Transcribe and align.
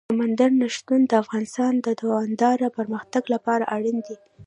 سمندر 0.09 0.51
نه 0.61 0.67
شتون 0.75 1.01
د 1.07 1.11
افغانستان 1.23 1.73
د 1.85 1.87
دوامداره 2.01 2.67
پرمختګ 2.77 3.23
لپاره 3.33 3.63
اړین 3.75 3.97
دي. 4.05 4.15